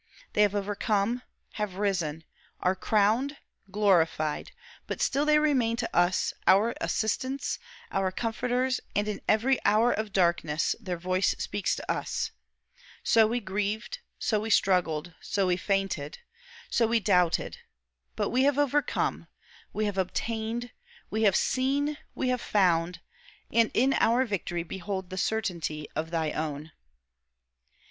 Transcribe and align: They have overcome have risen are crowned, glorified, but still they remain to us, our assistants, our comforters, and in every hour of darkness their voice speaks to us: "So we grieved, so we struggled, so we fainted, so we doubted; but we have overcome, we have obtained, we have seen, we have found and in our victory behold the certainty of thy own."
They 0.33 0.41
have 0.41 0.55
overcome 0.55 1.21
have 1.61 1.75
risen 1.75 2.23
are 2.59 2.73
crowned, 2.75 3.37
glorified, 3.69 4.51
but 4.87 4.99
still 4.99 5.25
they 5.27 5.37
remain 5.37 5.75
to 5.77 5.95
us, 5.95 6.33
our 6.47 6.73
assistants, 6.81 7.59
our 7.91 8.11
comforters, 8.11 8.79
and 8.95 9.07
in 9.07 9.21
every 9.27 9.63
hour 9.63 9.91
of 9.91 10.11
darkness 10.11 10.75
their 10.79 10.97
voice 10.97 11.35
speaks 11.37 11.75
to 11.75 11.91
us: 11.91 12.31
"So 13.03 13.27
we 13.27 13.39
grieved, 13.41 13.99
so 14.17 14.39
we 14.39 14.49
struggled, 14.49 15.13
so 15.21 15.45
we 15.45 15.55
fainted, 15.55 16.17
so 16.71 16.87
we 16.87 16.99
doubted; 16.99 17.59
but 18.15 18.29
we 18.31 18.41
have 18.45 18.57
overcome, 18.57 19.27
we 19.71 19.85
have 19.85 19.99
obtained, 19.99 20.71
we 21.11 21.21
have 21.25 21.35
seen, 21.35 21.99
we 22.15 22.29
have 22.29 22.41
found 22.41 23.01
and 23.51 23.69
in 23.75 23.93
our 23.93 24.25
victory 24.25 24.63
behold 24.63 25.11
the 25.11 25.17
certainty 25.19 25.87
of 25.95 26.09
thy 26.09 26.31
own." 26.31 26.71